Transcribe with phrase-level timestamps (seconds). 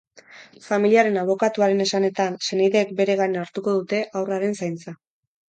[0.69, 4.97] Familiaren abokatuaren esanetan, senideek bere gain hartuko dute haurraren zaintza.